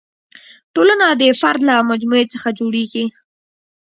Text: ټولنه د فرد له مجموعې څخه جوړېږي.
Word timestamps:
ټولنه 0.73 1.07
د 1.21 1.23
فرد 1.41 1.61
له 1.69 1.75
مجموعې 1.89 2.25
څخه 2.33 2.49
جوړېږي. 2.59 3.05